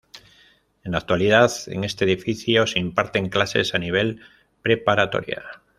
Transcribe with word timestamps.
En 0.83 0.93
la 0.93 0.97
actualidad, 0.97 1.51
en 1.67 1.83
este 1.83 2.05
edificio 2.05 2.65
se 2.65 2.79
imparten 2.79 3.29
clases 3.29 3.75
a 3.75 3.77
nivel 3.77 4.19
preparatoria. 4.63 5.61